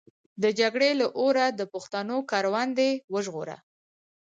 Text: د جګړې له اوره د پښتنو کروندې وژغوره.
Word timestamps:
د 0.43 0.45
جګړې 0.59 0.89
له 0.99 1.07
اوره 1.19 1.45
د 1.59 1.61
پښتنو 1.73 2.17
کروندې 2.31 2.89
وژغوره. 3.13 3.57